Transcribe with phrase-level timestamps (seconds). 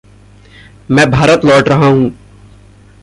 [0.91, 2.11] मैं भारत लौट रहा हूँ।